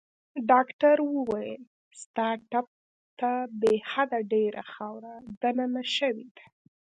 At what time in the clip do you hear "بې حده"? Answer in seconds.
3.59-4.19